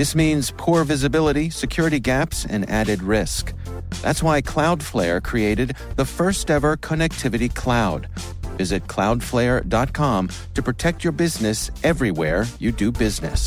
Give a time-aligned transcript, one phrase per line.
[0.00, 3.52] This means poor visibility, security gaps, and added risk.
[4.00, 8.08] That's why Cloudflare created the first ever connectivity cloud.
[8.56, 13.44] Visit cloudflare.com to protect your business everywhere you do business.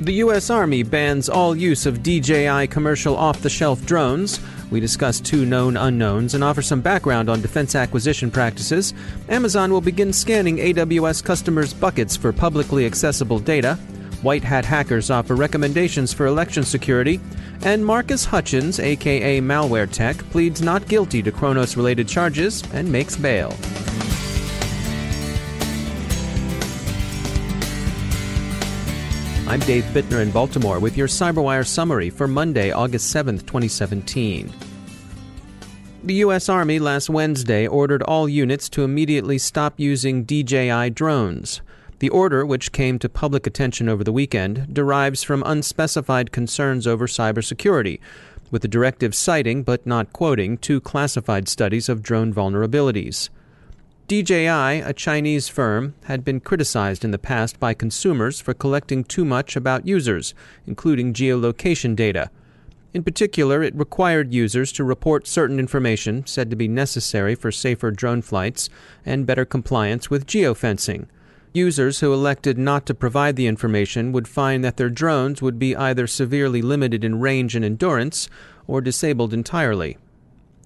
[0.00, 0.48] The U.S.
[0.48, 4.40] Army bans all use of DJI commercial off the shelf drones.
[4.70, 8.94] We discuss two known unknowns and offer some background on defense acquisition practices.
[9.28, 13.76] Amazon will begin scanning AWS customers' buckets for publicly accessible data.
[14.22, 17.20] White Hat hackers offer recommendations for election security.
[17.62, 23.16] And Marcus Hutchins, aka Malware Tech, pleads not guilty to Kronos related charges and makes
[23.16, 23.54] bail.
[29.48, 34.52] I'm Dave Bittner in Baltimore with your CyberWire summary for Monday, August 7th, 2017.
[36.02, 36.48] The U.S.
[36.48, 41.60] Army last Wednesday ordered all units to immediately stop using DJI drones.
[42.00, 47.06] The order, which came to public attention over the weekend, derives from unspecified concerns over
[47.06, 48.00] cybersecurity,
[48.50, 53.28] with the directive citing, but not quoting, two classified studies of drone vulnerabilities.
[54.08, 54.46] DJI,
[54.82, 59.56] a Chinese firm, had been criticized in the past by consumers for collecting too much
[59.56, 60.32] about users,
[60.64, 62.30] including geolocation data.
[62.94, 67.90] In particular, it required users to report certain information said to be necessary for safer
[67.90, 68.68] drone flights
[69.04, 71.08] and better compliance with geofencing.
[71.52, 75.74] Users who elected not to provide the information would find that their drones would be
[75.74, 78.28] either severely limited in range and endurance
[78.68, 79.98] or disabled entirely.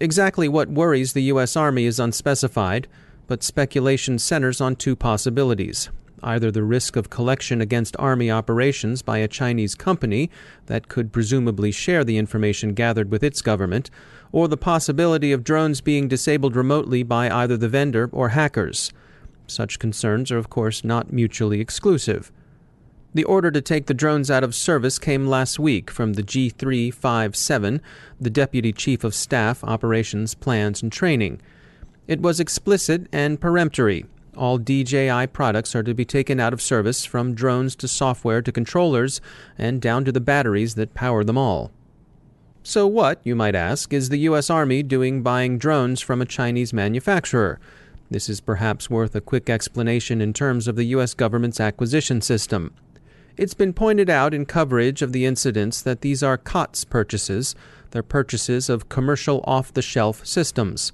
[0.00, 1.54] Exactly what worries the U.S.
[1.54, 2.88] Army is unspecified
[3.28, 5.90] but speculation centers on two possibilities
[6.22, 10.28] either the risk of collection against Army operations by a Chinese company
[10.66, 13.90] that could presumably share the information gathered with its government,
[14.32, 18.92] or the possibility of drones being disabled remotely by either the vendor or hackers.
[19.46, 22.30] Such concerns are, of course, not mutually exclusive.
[23.14, 27.80] The order to take the drones out of service came last week from the G357,
[28.20, 31.40] the Deputy Chief of Staff, Operations, Plans, and Training.
[32.08, 34.06] It was explicit and peremptory.
[34.34, 38.50] All DJI products are to be taken out of service from drones to software to
[38.50, 39.20] controllers
[39.58, 41.70] and down to the batteries that power them all.
[42.62, 44.48] So, what, you might ask, is the U.S.
[44.48, 47.60] Army doing buying drones from a Chinese manufacturer?
[48.10, 51.12] This is perhaps worth a quick explanation in terms of the U.S.
[51.12, 52.72] government's acquisition system.
[53.36, 57.54] It's been pointed out in coverage of the incidents that these are COTS purchases.
[57.90, 60.92] They're purchases of commercial off the shelf systems.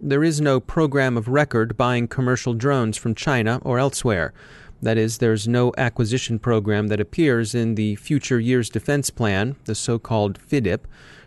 [0.00, 4.32] There is no program of record buying commercial drones from China or elsewhere.
[4.80, 9.74] That is, there's no acquisition program that appears in the Future Years Defense Plan, the
[9.74, 10.82] so called FYDP,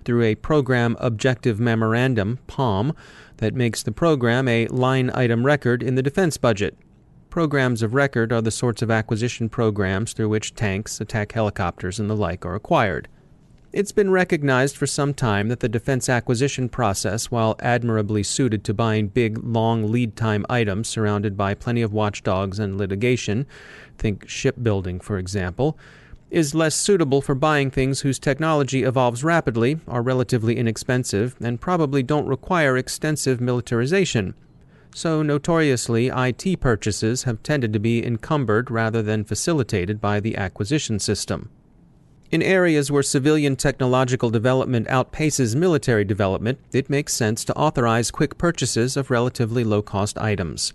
[0.05, 2.95] through a Program Objective Memorandum, POM,
[3.37, 6.77] that makes the program a line item record in the defense budget.
[7.29, 12.09] Programs of record are the sorts of acquisition programs through which tanks, attack helicopters, and
[12.09, 13.09] the like are acquired.
[13.73, 18.73] It's been recognized for some time that the defense acquisition process, while admirably suited to
[18.73, 23.45] buying big, long lead time items surrounded by plenty of watchdogs and litigation,
[23.97, 25.77] think shipbuilding, for example,
[26.29, 32.03] is less suitable for buying things whose technology evolves rapidly, are relatively inexpensive, and probably
[32.03, 34.33] don't require extensive militarization.
[34.93, 40.99] So, notoriously, IT purchases have tended to be encumbered rather than facilitated by the acquisition
[40.99, 41.49] system.
[42.31, 48.38] In areas where civilian technological development outpaces military development, it makes sense to authorize quick
[48.38, 50.72] purchases of relatively low cost items.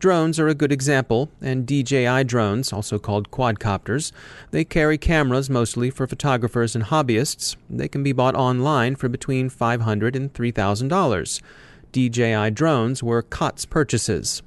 [0.00, 4.10] Drones are a good example, and DJI drones, also called quadcopters,
[4.50, 7.54] they carry cameras mostly for photographers and hobbyists.
[7.70, 11.40] They can be bought online for between $500 and $3,000.
[11.92, 14.42] DJI drones were COTS purchases.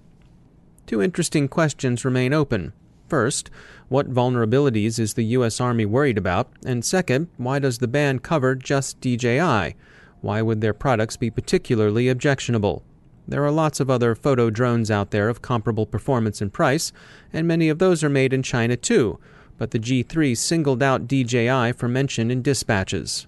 [0.85, 2.73] Two interesting questions remain open.
[3.09, 3.49] First,
[3.87, 5.59] what vulnerabilities is the U.S.
[5.59, 6.51] Army worried about?
[6.63, 9.75] And second, why does the ban cover just DJI?
[10.21, 12.83] Why would their products be particularly objectionable?
[13.27, 16.91] There are lots of other photo drones out there of comparable performance and price,
[17.33, 19.19] and many of those are made in China too,
[19.57, 23.27] but the G3 singled out DJI for mention in dispatches.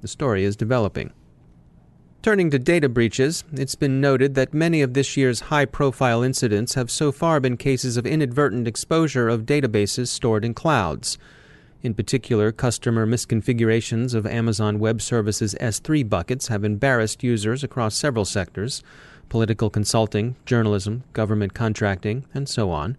[0.00, 1.12] The story is developing.
[2.22, 6.74] Turning to data breaches, it's been noted that many of this year's high profile incidents
[6.74, 11.18] have so far been cases of inadvertent exposure of databases stored in clouds.
[11.82, 18.24] In particular, customer misconfigurations of Amazon Web Services S3 buckets have embarrassed users across several
[18.24, 18.84] sectors
[19.28, 22.96] political consulting, journalism, government contracting, and so on.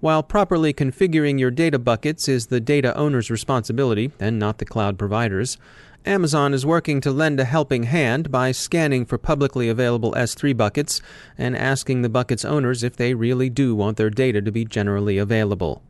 [0.00, 4.96] While properly configuring your data buckets is the data owner's responsibility and not the cloud
[4.96, 5.58] provider's,
[6.06, 11.02] Amazon is working to lend a helping hand by scanning for publicly available S3 buckets
[11.36, 15.18] and asking the bucket's owners if they really do want their data to be generally
[15.18, 15.82] available.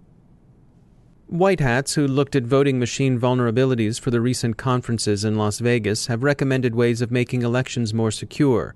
[1.26, 6.06] White hats who looked at voting machine vulnerabilities for the recent conferences in Las Vegas
[6.06, 8.74] have recommended ways of making elections more secure.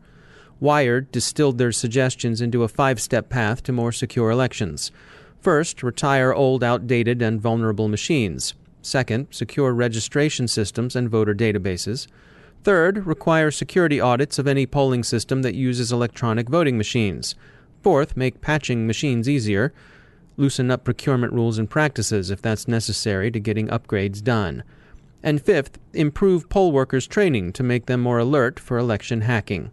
[0.60, 4.92] Wired distilled their suggestions into a five step path to more secure elections.
[5.42, 8.54] First, retire old, outdated, and vulnerable machines.
[8.80, 12.06] Second, secure registration systems and voter databases.
[12.64, 17.34] Third, require security audits of any polling system that uses electronic voting machines.
[17.82, 19.74] Fourth, make patching machines easier
[20.36, 24.62] loosen up procurement rules and practices if that's necessary to getting upgrades done.
[25.22, 29.70] And fifth, improve poll workers' training to make them more alert for election hacking.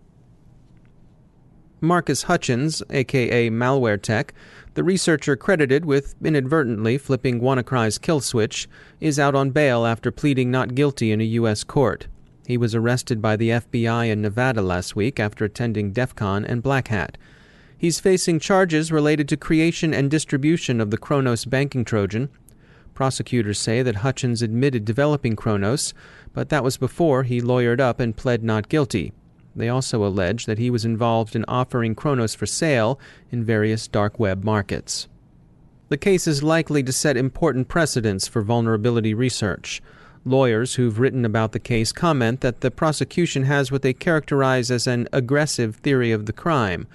[1.82, 4.34] Marcus Hutchins, aka Malware Tech,
[4.74, 8.68] the researcher credited with inadvertently flipping WannaCry's kill switch,
[9.00, 11.64] is out on bail after pleading not guilty in a U.S.
[11.64, 12.08] court.
[12.46, 16.62] He was arrested by the FBI in Nevada last week after attending DEF CON and
[16.62, 17.18] Black Hat.
[17.78, 22.30] He's facing charges related to creation and distribution of the Kronos banking Trojan.
[22.94, 25.94] Prosecutors say that Hutchins admitted developing Kronos,
[26.34, 29.14] but that was before he lawyered up and pled not guilty.
[29.56, 33.00] They also allege that he was involved in offering Kronos for sale
[33.32, 35.08] in various dark web markets.
[35.90, 39.82] The case is likely to set important precedents for vulnerability research.
[40.24, 44.86] Lawyers who've written about the case comment that the prosecution has what they characterize as
[44.86, 46.88] an aggressive theory of the crime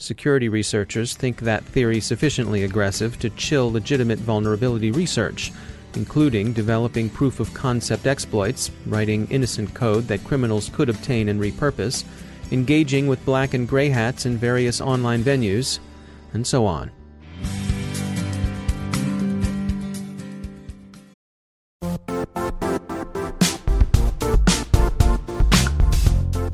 [0.00, 5.52] Security researchers think that theory sufficiently aggressive to chill legitimate vulnerability research,
[5.98, 12.04] including developing proof of concept exploits, writing innocent code that criminals could obtain and repurpose,
[12.50, 15.78] engaging with black and gray hats in various online venues,
[16.32, 16.90] and so on.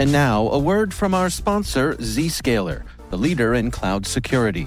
[0.01, 2.83] And now, a word from our sponsor, Zscaler
[3.15, 4.67] the leader in cloud security.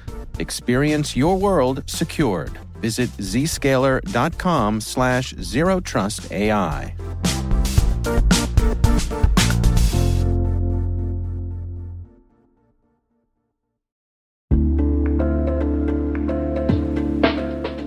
[0.41, 2.57] Experience your world secured.
[2.81, 6.95] Visit zscaler.com slash zero trust AI.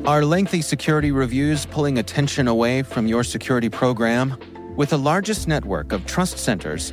[0.06, 4.38] Are lengthy security reviews pulling attention away from your security program?
[4.76, 6.92] With the largest network of trust centers,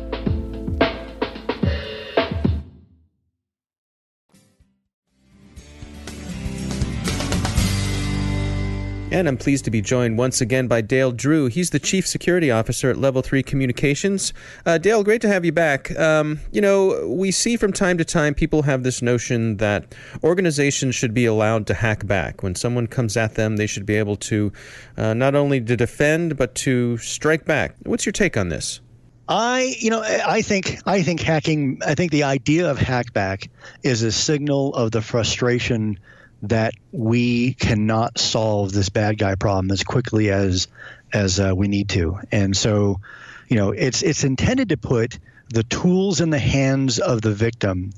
[9.11, 11.47] And I'm pleased to be joined once again by Dale Drew.
[11.47, 14.31] He's the Chief Security Officer at Level 3 Communications.
[14.65, 15.91] Uh, Dale, great to have you back.
[15.99, 20.95] Um, you know, we see from time to time people have this notion that organizations
[20.95, 22.41] should be allowed to hack back.
[22.41, 24.53] When someone comes at them, they should be able to
[24.95, 27.75] uh, not only to defend, but to strike back.
[27.83, 28.79] What's your take on this?
[29.27, 31.81] I, you know, I think I think hacking.
[31.85, 33.49] I think the idea of hackback
[33.83, 35.99] is a signal of the frustration
[36.43, 40.67] that we cannot solve this bad guy problem as quickly as
[41.13, 42.19] as uh, we need to.
[42.31, 42.99] And so,
[43.47, 45.19] you know, it's it's intended to put
[45.49, 47.91] the tools in the hands of the victim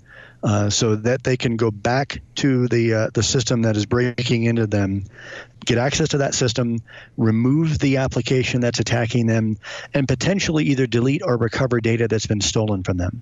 [0.43, 4.43] uh, so that they can go back to the uh, the system that is breaking
[4.43, 5.05] into them,
[5.65, 6.79] get access to that system,
[7.15, 9.57] remove the application that's attacking them,
[9.93, 13.21] and potentially either delete or recover data that's been stolen from them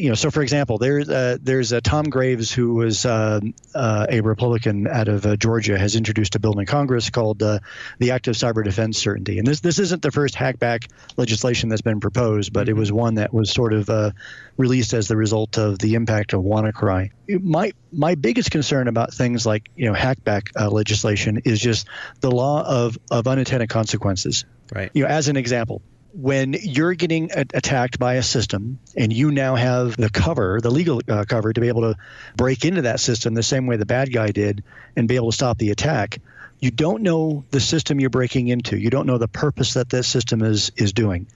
[0.00, 3.40] you know, so for example, there's uh, there's uh, Tom Graves, who was uh,
[3.74, 7.60] uh a Republican out of uh, Georgia, has introduced a bill in Congress called uh,
[7.98, 9.38] the Active Cyber Defense Certainty.
[9.38, 13.16] And this this isn't the first hackback legislation that's been proposed, but it was one
[13.16, 14.14] that was sort of
[14.56, 17.10] released as the result of the impact of WannaCry.
[17.28, 21.86] My my biggest concern about things like you know hackback legislation is just
[22.20, 24.46] the law of of unintended consequences.
[24.74, 24.90] Right.
[24.94, 29.30] You know, as an example, when you're getting a- attacked by a system and you
[29.30, 31.96] now have the cover, the legal uh, cover, to be able to
[32.36, 34.64] break into that system the same way the bad guy did
[34.96, 36.18] and be able to stop the attack,
[36.60, 38.76] you don't know the system you're breaking into.
[38.76, 41.26] You don't know the purpose that this system is is doing.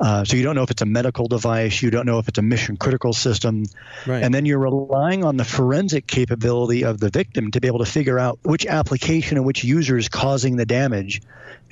[0.00, 1.80] Uh, so you don't know if it's a medical device.
[1.82, 3.64] You don't know if it's a mission critical system.
[4.06, 4.22] Right.
[4.22, 7.86] And then you're relying on the forensic capability of the victim to be able to
[7.86, 11.22] figure out which application and which user is causing the damage.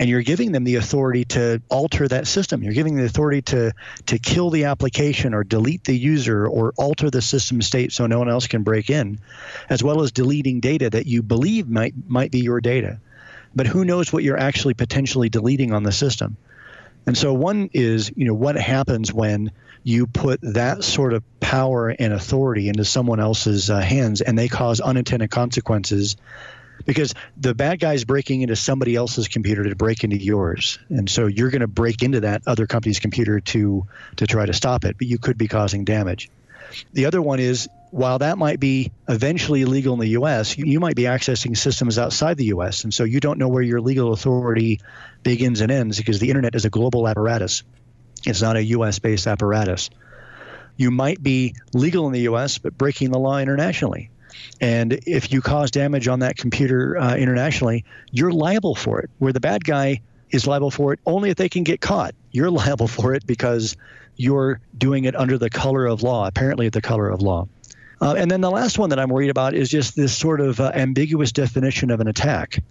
[0.01, 2.63] And you're giving them the authority to alter that system.
[2.63, 3.73] You're giving the authority to
[4.07, 8.19] to kill the application or delete the user or alter the system state so no
[8.19, 9.21] one else can break in,
[9.69, 12.99] as well as deleting data that you believe might might be your data
[13.55, 16.37] but who knows what you're actually potentially deleting on the system.
[17.07, 19.53] And so one is, you know, what happens when
[19.83, 24.49] you put that sort of power and authority into someone else's uh, hands and they
[24.49, 26.17] cause unintended consequences
[26.85, 31.09] because the bad guy is breaking into somebody else's computer to break into yours and
[31.09, 34.85] so you're going to break into that other company's computer to to try to stop
[34.85, 36.31] it but you could be causing damage
[36.93, 40.81] the other one is while that might be eventually illegal in the US, you, you,
[40.81, 42.85] might be accessing systems outside the US.
[42.85, 44.81] And so you don't know where your legal authority
[45.23, 47.63] begins and ends because the internet is a global apparatus.
[48.25, 49.91] It's not a US based apparatus.
[50.77, 54.11] You might be legal in the US, but breaking the law internationally.
[54.61, 59.11] And if you cause damage on that computer uh, internationally, you're liable for it.
[59.19, 62.15] Where the bad guy is liable for it only if they can get caught.
[62.31, 63.77] You're liable for it because
[64.17, 67.49] you're doing it under the color of law, apparently the color of law.
[68.03, 70.59] Uh, and then the last one that I'm worried about is just this sort of
[70.59, 72.63] uh, ambiguous definition of an attack.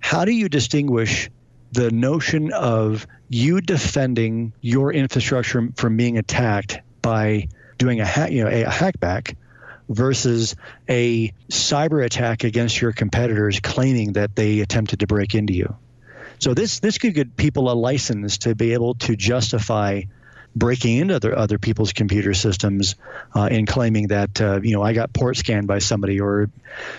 [0.00, 1.30] How do you distinguish
[1.72, 8.44] the notion of you defending your infrastructure from being attacked by doing a hack, you
[8.44, 9.36] know, a, a hackback
[9.88, 10.54] versus
[10.88, 15.76] a cyber attack against your competitors claiming that they attempted to break into you?
[16.38, 20.02] So this this could give people a license to be able to justify
[20.58, 22.96] breaking into other other people's computer systems
[23.34, 26.50] uh, and claiming that uh, you know I got port scanned by somebody or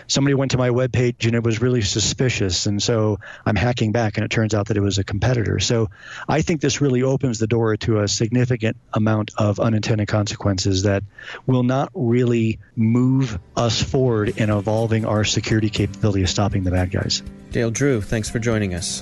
[0.08, 3.92] somebody went to my web page and it was really suspicious and so I'm hacking
[3.92, 5.60] back and it turns out that it was a competitor.
[5.60, 5.90] So
[6.28, 11.04] I think this really opens the door to a significant amount of unintended consequences that
[11.46, 16.92] will not really move us forward in evolving our security capability of stopping the bad
[16.92, 17.22] guys.
[17.52, 19.02] Dale Drew, thanks for joining us.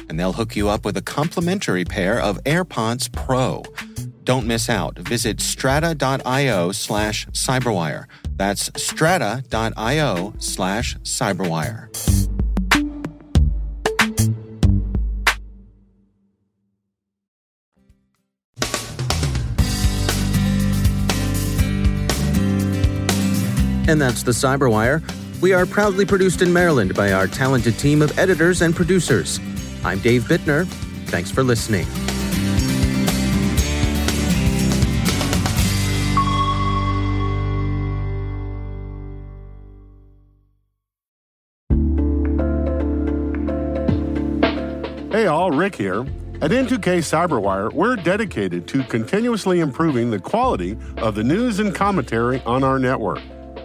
[0.11, 3.63] and they'll hook you up with a complimentary pair of AirPods Pro.
[4.25, 4.99] Don't miss out.
[4.99, 8.07] Visit strata.io slash cyberwire.
[8.35, 11.87] That's strata.io slash cyberwire.
[23.87, 25.01] And that's the Cyberwire.
[25.41, 29.39] We are proudly produced in Maryland by our talented team of editors and producers.
[29.83, 30.67] I'm Dave Bittner.
[31.07, 31.87] Thanks for listening.
[45.11, 46.01] Hey, all, Rick here.
[46.41, 52.41] At N2K Cyberwire, we're dedicated to continuously improving the quality of the news and commentary
[52.45, 53.21] on our network.